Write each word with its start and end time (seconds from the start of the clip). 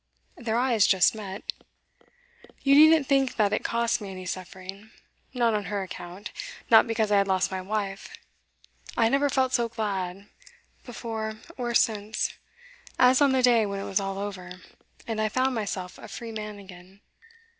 Their 0.35 0.57
eyes 0.57 0.87
just 0.87 1.13
met. 1.13 1.53
'You 2.63 2.73
needn't 2.73 3.05
think 3.05 3.35
that 3.35 3.53
it 3.53 3.63
cost 3.63 4.01
me 4.01 4.09
any 4.09 4.25
suffering. 4.25 4.89
Not 5.31 5.53
on 5.53 5.65
her 5.65 5.83
account; 5.83 6.31
not 6.71 6.87
because 6.87 7.11
I 7.11 7.17
had 7.19 7.27
lost 7.27 7.51
my 7.51 7.61
wife. 7.61 8.09
I 8.97 9.09
never 9.09 9.29
felt 9.29 9.53
so 9.53 9.69
glad, 9.69 10.27
before 10.85 11.35
or 11.55 11.75
since, 11.75 12.33
as 12.97 13.21
on 13.21 13.31
the 13.31 13.43
day 13.43 13.63
when 13.67 13.79
it 13.79 13.83
was 13.85 13.99
all 13.99 14.17
over, 14.17 14.61
and 15.05 15.21
I 15.21 15.29
found 15.29 15.53
myself 15.53 15.99
a 15.99 16.07
free 16.07 16.31
man 16.31 16.57
again. 16.57 17.01